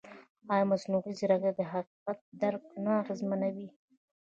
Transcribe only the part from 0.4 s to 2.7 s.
ایا مصنوعي ځیرکتیا د حقیقت درک